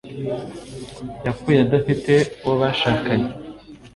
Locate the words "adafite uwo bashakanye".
1.65-3.29